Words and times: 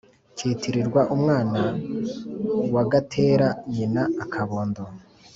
Kitirirwa 0.37 1.01
umwana 1.15 1.59
kagatera 2.73 3.47
nyina 3.73 4.03
akabondo. 4.23 4.83